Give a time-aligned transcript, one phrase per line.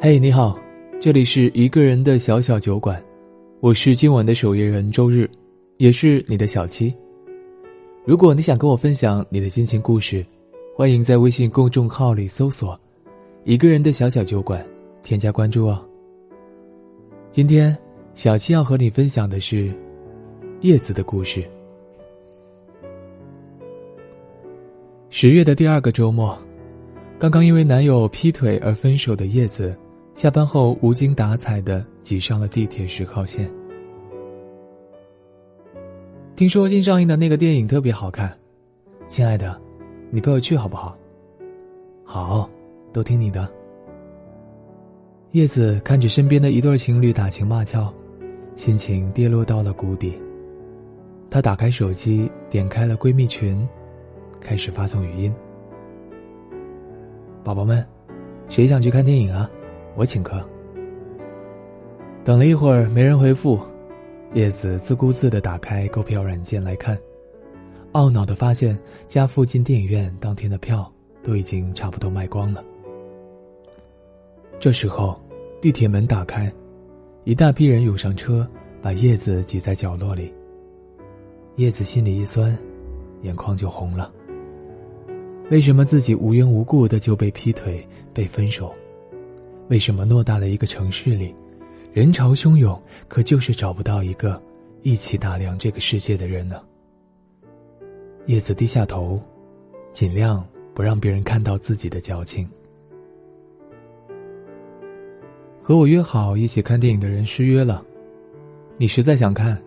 [0.00, 0.56] 嘿，你好，
[1.00, 3.02] 这里是一个人的小小酒馆，
[3.58, 5.28] 我是今晚的守夜人周日，
[5.78, 6.94] 也是你的小七。
[8.04, 10.24] 如果你想跟我分享你的心情故事，
[10.76, 12.80] 欢迎在微信公众号里搜索
[13.42, 14.64] “一个人的小小酒馆”，
[15.02, 15.84] 添加关注哦。
[17.32, 17.76] 今天
[18.14, 19.74] 小七要和你分享的是
[20.60, 21.44] 叶子的故事。
[25.10, 26.38] 十月的第二个周末，
[27.18, 29.76] 刚刚因为男友劈腿而分手的叶子。
[30.18, 33.48] 下班后无精打采的挤上了地铁十号线。
[36.34, 38.36] 听说新上映的那个电影特别好看，
[39.06, 39.56] 亲爱的，
[40.10, 40.98] 你陪我去好不好？
[42.02, 42.50] 好，
[42.92, 43.48] 都听你的。
[45.30, 47.88] 叶子看着身边的一对情侣打情骂俏，
[48.56, 50.18] 心情跌落到了谷底。
[51.30, 53.56] 她打开手机，点开了闺蜜群，
[54.40, 55.32] 开始发送语音
[57.44, 57.86] ：“宝宝们，
[58.48, 59.48] 谁想去看电影啊？”
[59.98, 60.42] 我请客。
[62.24, 63.58] 等了一会儿，没人回复，
[64.32, 66.96] 叶子自顾自的打开购票软件来看，
[67.94, 70.90] 懊恼的发现家附近电影院当天的票
[71.24, 72.64] 都已经差不多卖光了。
[74.60, 75.20] 这时候，
[75.60, 76.52] 地铁门打开，
[77.24, 78.48] 一大批人涌上车，
[78.80, 80.32] 把叶子挤在角落里。
[81.56, 82.56] 叶子心里一酸，
[83.22, 84.12] 眼眶就红了。
[85.50, 88.72] 为什么自己无缘无故的就被劈腿、被分手？
[89.68, 91.34] 为什么偌大的一个城市里，
[91.92, 94.40] 人潮汹涌，可就是找不到一个
[94.82, 96.62] 一起打量这个世界的人呢？
[98.24, 99.20] 叶子低下头，
[99.92, 102.48] 尽量不让别人看到自己的矫情。
[105.60, 107.84] 和我约好一起看电影的人失约了，
[108.78, 109.60] 你实在想看，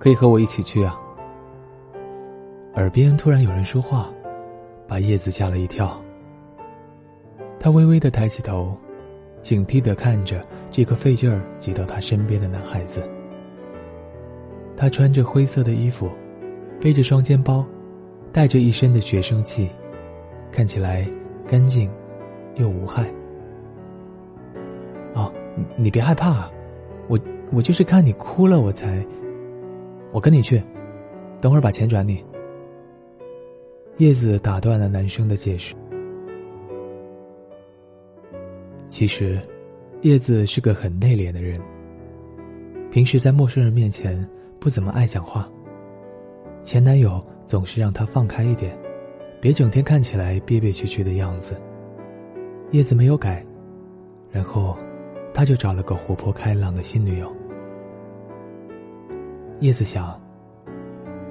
[0.00, 1.00] 可以和我一起去啊。
[2.74, 4.12] 耳边突然有人说话，
[4.88, 6.02] 把叶子吓了一跳。
[7.60, 8.76] 他微微的抬起头。
[9.46, 13.08] 警惕的看着这个费劲儿挤到他身边的男孩子。
[14.76, 16.10] 他穿着灰色的衣服，
[16.80, 17.64] 背着双肩包，
[18.32, 19.70] 带着一身的学生气，
[20.50, 21.08] 看起来
[21.46, 21.88] 干净
[22.56, 23.08] 又无害。
[25.14, 25.32] 哦，
[25.76, 26.50] 你别害怕啊，
[27.06, 27.16] 我
[27.52, 29.06] 我就是看你哭了，我才。
[30.10, 30.60] 我跟你去，
[31.40, 32.20] 等会儿把钱转你。
[33.98, 35.72] 叶子打断了男生的解释。
[38.88, 39.40] 其实，
[40.02, 41.60] 叶子是个很内敛的人。
[42.90, 44.26] 平时在陌生人面前
[44.58, 45.48] 不怎么爱讲话。
[46.62, 48.78] 前男友总是让她放开一点，
[49.40, 51.60] 别整天看起来憋憋屈屈的样子。
[52.70, 53.44] 叶子没有改，
[54.30, 54.76] 然后，
[55.34, 57.34] 他就找了个活泼开朗的新女友。
[59.60, 60.20] 叶子想，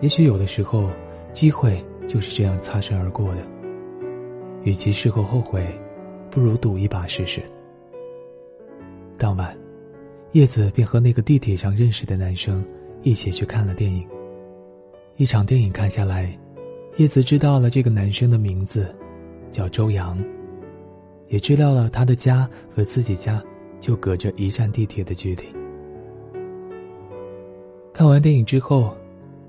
[0.00, 0.88] 也许有的时候，
[1.32, 3.40] 机会就是这样擦身而过的。
[4.64, 5.64] 与其事后后悔。
[6.34, 7.40] 不如赌一把试试。
[9.16, 9.56] 当晚，
[10.32, 12.64] 叶子便和那个地铁上认识的男生
[13.02, 14.04] 一起去看了电影。
[15.16, 16.36] 一场电影看下来，
[16.96, 18.92] 叶子知道了这个男生的名字，
[19.52, 20.18] 叫周阳，
[21.28, 23.40] 也知道了他的家和自己家
[23.78, 25.44] 就隔着一站地铁的距离。
[27.92, 28.92] 看完电影之后，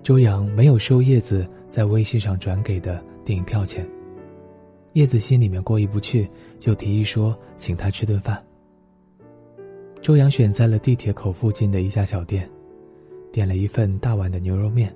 [0.03, 3.83] 周阳没有收叶子在微信上转给的电影票钱。
[4.95, 6.25] 叶子心里面过意不去，
[6.57, 8.41] 就提议说请他吃顿饭。
[10.01, 12.49] 周阳选在了地铁口附近的一家小店，
[13.29, 14.95] 点了一份大碗的牛肉面。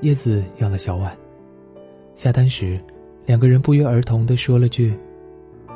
[0.00, 1.14] 叶子要了小碗。
[2.14, 2.80] 下单时，
[3.26, 4.98] 两个人不约而同的说了句：“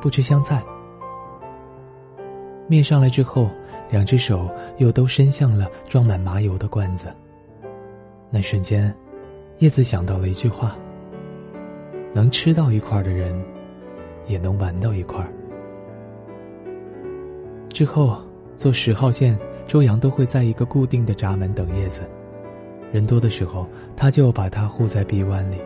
[0.01, 0.65] 不吃香菜。”
[2.69, 3.51] 面上来之后，
[3.91, 4.49] 两只手
[4.79, 7.15] 又都伸向了装满麻油的罐子。
[8.31, 8.95] 那瞬间，
[9.59, 10.75] 叶子想到了一句话。
[12.13, 13.41] 能吃到一块的人，
[14.27, 15.33] 也能玩到一块儿。
[17.69, 18.21] 之后
[18.57, 22.03] 坐十号线，周阳都会在一个固定的闸门等叶子。
[22.93, 23.67] 人多的时候，
[23.97, 25.57] 他就把他护在臂弯里。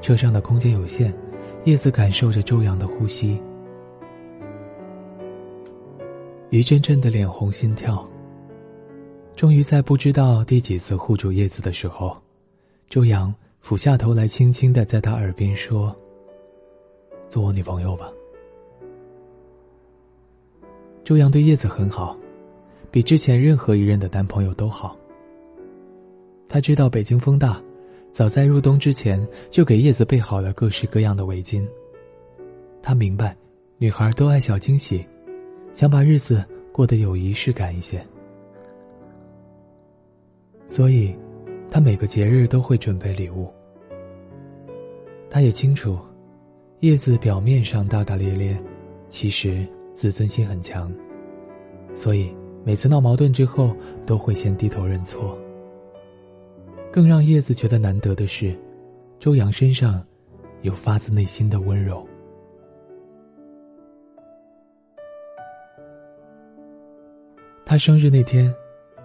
[0.00, 1.12] 车上的空间有限，
[1.64, 3.40] 叶子感受着周阳的呼吸，
[6.48, 8.08] 一阵阵的脸红心跳。
[9.36, 12.16] 终于在不知道第几次护住叶子的时候，
[12.88, 13.32] 周阳。
[13.62, 15.96] 俯下头来，轻轻的在他耳边说
[17.30, 18.12] ：“做我女朋友吧。”
[21.04, 22.18] 周阳对叶子很好，
[22.90, 24.98] 比之前任何一任的男朋友都好。
[26.48, 27.62] 他知道北京风大，
[28.10, 31.64] 早在入冬之前就给叶子备好了各式各样的围巾。
[32.82, 33.36] 他明白，
[33.78, 35.06] 女孩都爱小惊喜，
[35.72, 38.04] 想把日子过得有仪式感一些，
[40.66, 41.14] 所以。
[41.72, 43.50] 他每个节日都会准备礼物。
[45.30, 45.98] 他也清楚，
[46.80, 48.62] 叶子表面上大大咧咧，
[49.08, 50.92] 其实自尊心很强，
[51.94, 52.30] 所以
[52.62, 53.74] 每次闹矛盾之后
[54.04, 55.38] 都会先低头认错。
[56.92, 58.54] 更让叶子觉得难得的是，
[59.18, 60.06] 周阳身上
[60.60, 62.06] 有发自内心的温柔。
[67.64, 68.54] 他生日那天，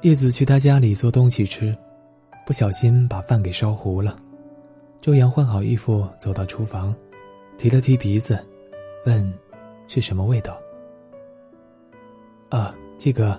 [0.01, 1.73] 叶子去他家里做东西吃，
[2.47, 4.17] 不小心把饭给烧糊了。
[5.01, 6.95] 周阳换好衣服走到厨房，
[7.57, 8.39] 提了提鼻子，
[9.05, 9.33] 问
[9.89, 10.57] ：“是什么味道？”
[12.47, 13.37] 啊，这个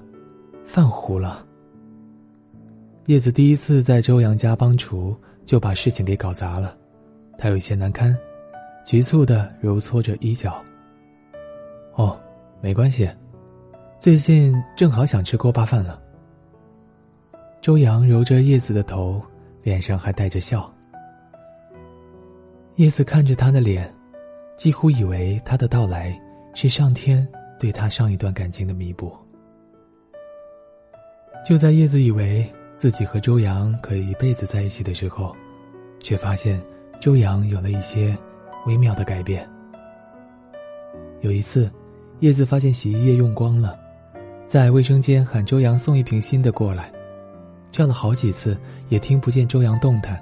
[0.66, 1.42] 饭糊了。
[3.06, 5.16] 叶子第一次在周阳家帮厨，
[5.46, 6.76] 就把事情给搞砸了，
[7.38, 8.14] 他有些难堪，
[8.84, 10.62] 局促的揉搓着衣角。
[11.94, 12.14] 哦，
[12.60, 13.08] 没关系，
[13.98, 15.98] 最近正好想吃锅巴饭了。
[17.60, 19.22] 周阳揉着叶子的头，
[19.62, 20.72] 脸上还带着笑。
[22.76, 23.92] 叶子看着他的脸，
[24.56, 26.18] 几乎以为他的到来
[26.54, 27.26] 是上天
[27.58, 29.16] 对他上一段感情的弥补。
[31.44, 32.50] 就在叶子以为。
[32.78, 35.34] 自己和周阳可以一辈子在一起的时候，
[35.98, 36.62] 却发现
[37.00, 38.16] 周阳有了一些
[38.66, 39.44] 微妙的改变。
[41.22, 41.68] 有一次，
[42.20, 43.76] 叶子发现洗衣液用光了，
[44.46, 46.92] 在卫生间喊周阳送一瓶新的过来，
[47.70, 50.20] 叫了好几次也听不见周阳动弹。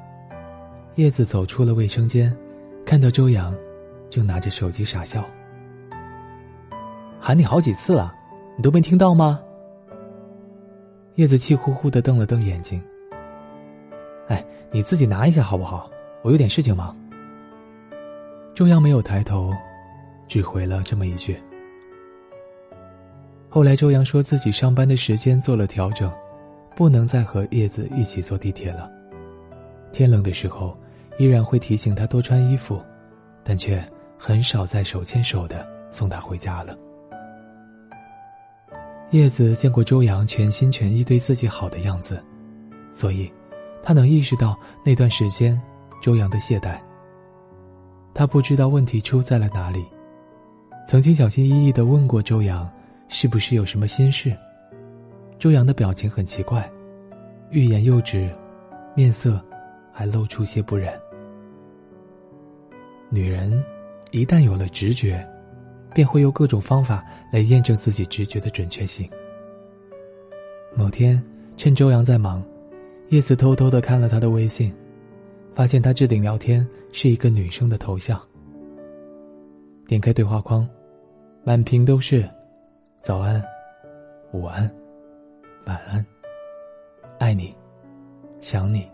[0.96, 2.34] 叶子走出了卫生间，
[2.84, 3.54] 看到周阳
[4.08, 5.24] 正拿着手机傻笑。
[7.20, 8.14] 喊你好几次了，
[8.56, 9.40] 你都没听到吗？
[11.16, 12.82] 叶子气呼呼的瞪了瞪眼睛。
[14.28, 15.90] 哎，你自己拿一下好不好？
[16.22, 16.96] 我有点事情忙。
[18.54, 19.52] 周阳没有抬头，
[20.26, 21.38] 只回了这么一句。
[23.48, 26.10] 后来周阳说自己上班的时间做了调整，
[26.76, 28.88] 不能再和叶子一起坐地铁了。
[29.92, 30.76] 天冷的时候，
[31.18, 32.80] 依然会提醒他多穿衣服，
[33.42, 33.82] 但却
[34.18, 36.76] 很少再手牵手的送他回家了。
[39.10, 42.22] 叶子见过周阳全心全意对自己好的样子，
[42.92, 43.32] 所以，
[43.82, 45.58] 他能意识到那段时间
[46.02, 46.78] 周阳的懈怠。
[48.12, 49.86] 他不知道问题出在了哪里，
[50.86, 52.70] 曾经小心翼翼的问过周阳，
[53.08, 54.36] 是不是有什么心事。
[55.38, 56.70] 周阳的表情很奇怪，
[57.50, 58.30] 欲言又止，
[58.94, 59.40] 面色
[59.92, 60.92] 还露出些不忍。
[63.08, 63.62] 女人
[64.10, 65.26] 一旦有了直觉。
[65.94, 67.02] 便会用各种方法
[67.32, 69.08] 来验证自己直觉的准确性。
[70.74, 71.24] 某天，
[71.56, 72.44] 趁周阳在忙，
[73.08, 74.70] 叶子偷偷的看了他的微信，
[75.54, 78.20] 发现他置顶聊天是一个女生的头像。
[79.86, 80.68] 点开对话框，
[81.44, 82.28] 满屏都是
[83.00, 83.42] “早安
[84.34, 84.70] ”“午安
[85.66, 86.04] ”“晚安
[87.18, 87.54] ”“爱你
[88.40, 88.88] ”“想你”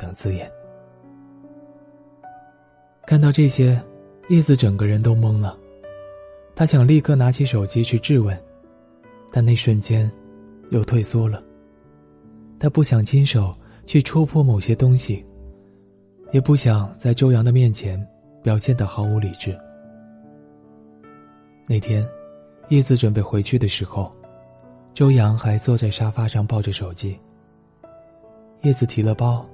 [0.00, 0.50] 等字眼。
[3.04, 3.80] 看到这些，
[4.28, 5.56] 叶子整个人都懵了。
[6.54, 8.36] 他想立刻拿起手机去质问，
[9.30, 10.10] 但那瞬间，
[10.70, 11.42] 又退缩了。
[12.58, 13.54] 他不想亲手
[13.84, 15.24] 去戳破某些东西，
[16.32, 18.02] 也不想在周阳的面前
[18.42, 19.56] 表现得毫无理智。
[21.68, 22.08] 那天，
[22.68, 24.10] 叶子准备回去的时候，
[24.96, 27.20] 周阳还坐在沙发上抱着手机。
[28.62, 29.44] 叶子提了包，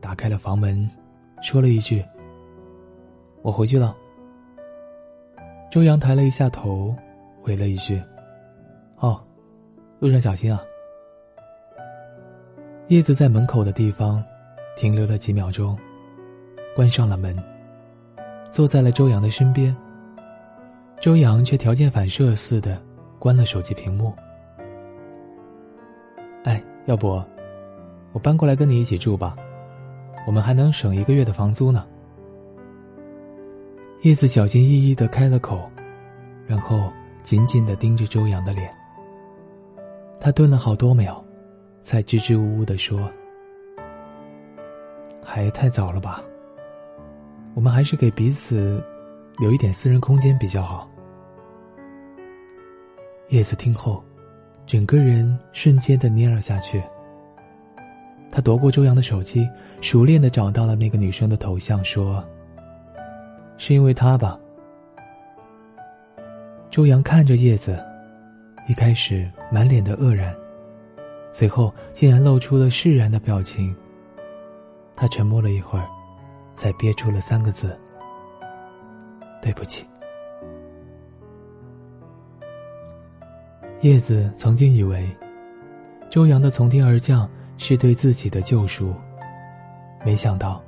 [0.00, 0.90] 打开了房门，
[1.42, 2.04] 说了一句
[3.42, 3.96] ：“我回去了。”
[5.70, 6.92] 周阳抬了一下头，
[7.40, 8.02] 回了一句
[8.98, 9.22] ：“哦，
[10.00, 10.60] 路上小心啊。”
[12.88, 14.20] 叶子在门口的地方
[14.76, 15.78] 停留了几秒钟，
[16.74, 17.40] 关上了门，
[18.50, 19.74] 坐在了周阳的身边。
[21.00, 22.82] 周阳却条件反射似的
[23.20, 24.12] 关了手机屏幕。
[26.44, 27.22] 哎，要不
[28.12, 29.36] 我搬过来跟你一起住吧，
[30.26, 31.86] 我们还能省一个月的房租呢。
[34.02, 35.70] 叶子小心翼翼的开了口，
[36.46, 36.90] 然后
[37.22, 38.74] 紧紧的盯着周阳的脸。
[40.18, 41.22] 他顿了好多秒，
[41.82, 43.10] 才支支吾吾的说
[45.24, 46.22] ：“还太早了吧？
[47.54, 48.82] 我们还是给彼此
[49.38, 50.90] 留一点私人空间比较好。”
[53.28, 54.02] 叶子听后，
[54.70, 56.80] 整个人瞬间的蔫了下去。
[58.30, 59.50] 他夺过周阳的手机，
[59.80, 62.24] 熟练的找到了那个女生的头像，说。
[63.58, 64.38] 是因为他吧？
[66.70, 67.84] 周阳看着叶子，
[68.68, 70.32] 一开始满脸的愕然，
[71.32, 73.74] 随后竟然露出了释然的表情。
[74.94, 75.88] 他沉默了一会儿，
[76.54, 77.76] 才憋出了三个字
[79.42, 79.84] ：“对不起。”
[83.82, 85.08] 叶子曾经以为，
[86.10, 88.94] 周阳的从天而降是对自己的救赎，
[90.04, 90.62] 没想到，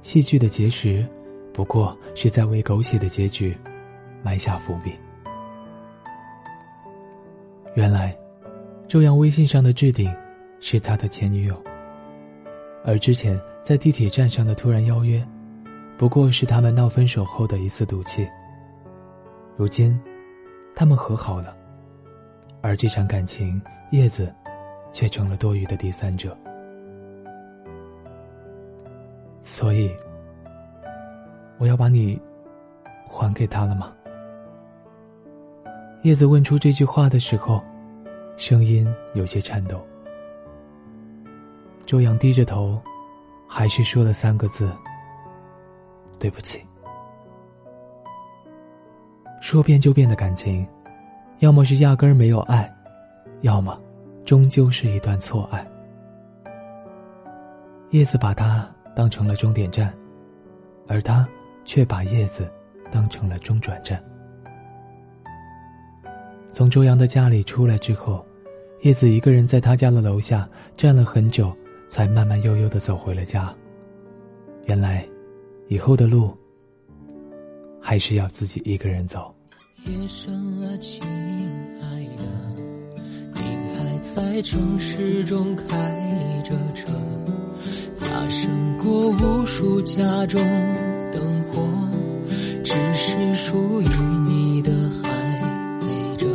[0.00, 1.06] 戏剧的结识。
[1.52, 3.56] 不过是在为狗血的结局
[4.24, 4.92] 埋下伏笔。
[7.74, 8.16] 原来，
[8.88, 10.12] 周阳微信上的置顶
[10.58, 11.62] 是他的前女友，
[12.82, 15.24] 而之前在地铁站上的突然邀约，
[15.98, 18.26] 不过是他们闹分手后的一次赌气。
[19.54, 19.96] 如今，
[20.74, 21.54] 他们和好了，
[22.64, 24.34] 而这场感情，叶子
[24.90, 26.34] 却成了多余的第三者。
[29.42, 29.94] 所以，
[31.58, 32.18] 我要把你
[33.06, 33.92] 还给他了吗？
[36.04, 37.62] 叶子问出这句话的时候，
[38.38, 39.86] 声音有些颤抖。
[41.84, 42.80] 周阳低着头，
[43.46, 44.72] 还是说了三个字
[46.18, 46.64] ：“对不起。”
[49.42, 50.66] 说变就变的感情，
[51.40, 52.72] 要么是压根儿没有爱，
[53.42, 53.78] 要么
[54.24, 55.66] 终究是一段错爱。
[57.90, 59.92] 叶子把他当成了终点站，
[60.88, 61.28] 而他
[61.64, 62.50] 却把叶子
[62.90, 64.02] 当成了中转站。
[66.52, 68.24] 从周阳的家里出来之后，
[68.82, 71.54] 叶子一个人在他家的楼下站了很久，
[71.90, 73.52] 才慢慢悠悠的走回了家。
[74.66, 75.04] 原来，
[75.66, 76.32] 以后的路
[77.80, 79.33] 还是要自己一个人走。
[79.86, 81.02] 夜深了，亲
[81.82, 82.22] 爱的，
[83.34, 83.40] 你
[83.76, 86.90] 还在城市中开着车，
[87.94, 90.40] 擦身过无数家中
[91.12, 91.62] 灯火，
[92.64, 93.86] 只是属于
[94.26, 94.72] 你的
[95.02, 95.10] 还
[95.80, 96.26] 陪着。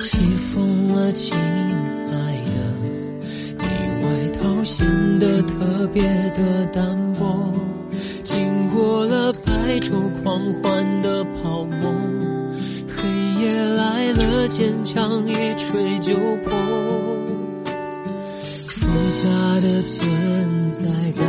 [0.00, 2.54] 起风了，亲爱的，
[3.58, 3.64] 你
[4.04, 4.86] 外套显
[5.18, 6.02] 得特别
[6.36, 6.91] 的单
[14.54, 16.52] 坚强一吹就破。
[18.68, 21.24] 复杂的存在感，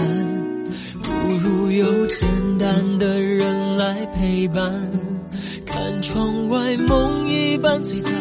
[1.01, 2.27] 不如有简
[2.59, 4.69] 单的人来陪伴。
[5.65, 8.11] 看窗外，梦一般璀璨，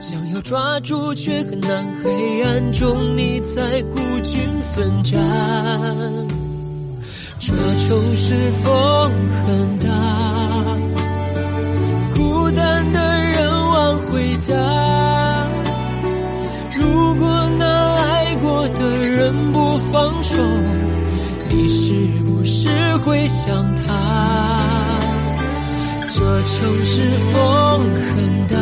[0.00, 1.84] 想要抓住却很难。
[2.04, 4.38] 黑暗中，你在孤军
[4.72, 5.18] 奋战。
[7.40, 9.10] 这城市风
[9.44, 10.15] 很大。
[14.36, 14.54] 家。
[16.76, 20.36] 如果那爱过的人不放手，
[21.50, 23.92] 你是不是会想他？
[26.08, 27.02] 这城市
[27.32, 27.34] 风
[27.94, 28.56] 很大，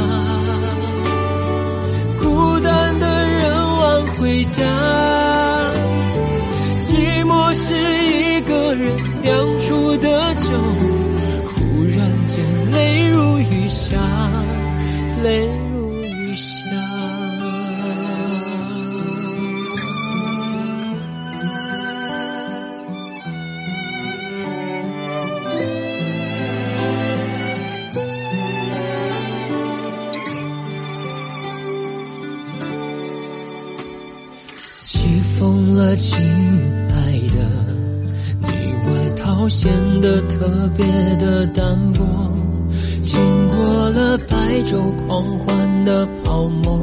[44.70, 46.80] 周狂欢的泡沫，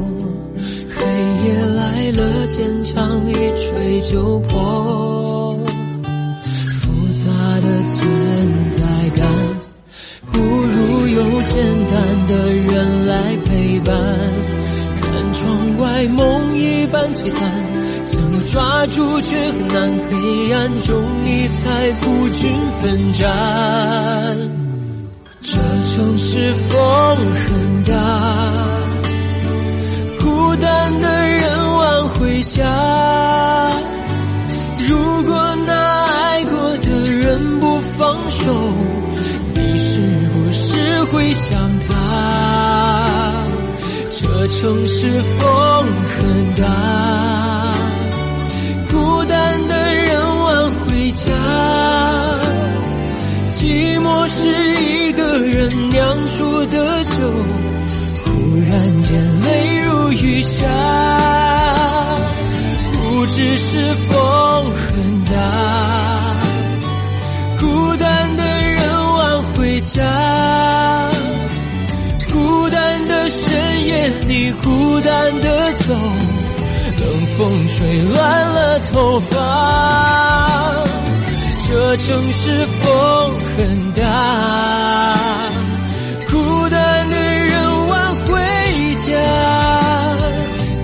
[0.88, 1.04] 黑
[1.44, 5.58] 夜来了，坚强一吹就破。
[6.70, 8.80] 复杂的存在
[9.16, 9.26] 感，
[10.30, 11.56] 不如有简
[11.90, 13.92] 单的人来陪伴。
[15.00, 17.40] 看窗外，梦一般璀璨，
[18.04, 19.92] 想要抓住却很难。
[20.08, 22.48] 黑暗中，你在孤军
[22.80, 23.28] 奋战。
[25.44, 26.78] 这城市风
[44.62, 45.42] 城市风
[46.06, 47.74] 很大，
[48.92, 51.24] 孤单的人晚回家。
[53.48, 55.12] 寂寞是一。
[55.14, 57.12] 个人酿出的酒，
[58.24, 60.64] 忽然间泪如雨下。
[62.92, 64.14] 不只是风
[64.70, 66.11] 很大，
[74.02, 80.84] 深夜里，孤单的走，冷风吹乱了头发。
[81.68, 85.16] 这城市风很大，
[86.28, 88.40] 孤单的人晚回
[89.06, 89.12] 家。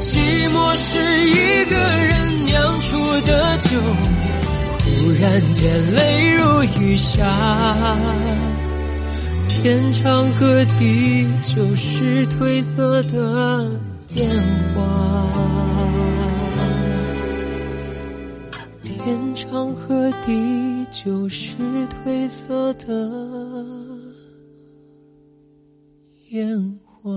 [0.00, 3.70] 寂寞是一个人酿出的酒，
[4.84, 7.26] 忽然间泪如雨下。
[9.60, 13.68] 天长和地久是褪色的
[14.14, 14.30] 烟
[14.72, 15.32] 花，
[18.84, 21.56] 天长和地久是
[21.88, 23.10] 褪色的
[26.30, 27.10] 烟花。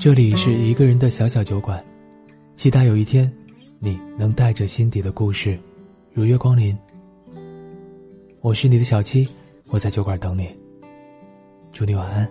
[0.00, 1.80] 这里是一个人的小小酒馆，
[2.56, 3.32] 期待有一天，
[3.78, 5.56] 你能带着心底的故事，
[6.12, 6.76] 如约光临。
[8.40, 9.28] 我是你的小七，
[9.68, 10.48] 我在酒馆等你。
[11.72, 12.28] 祝你晚安，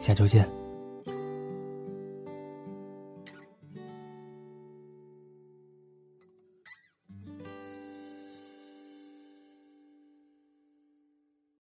[0.00, 0.55] 下周见。